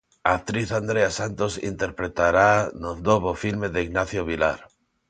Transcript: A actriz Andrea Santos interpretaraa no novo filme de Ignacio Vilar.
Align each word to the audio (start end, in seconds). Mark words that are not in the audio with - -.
A 0.27 0.29
actriz 0.39 0.69
Andrea 0.81 1.11
Santos 1.19 1.53
interpretaraa 1.71 2.59
no 2.81 2.91
novo 3.09 3.31
filme 3.43 3.67
de 3.73 3.79
Ignacio 3.87 4.21
Vilar. 4.29 4.59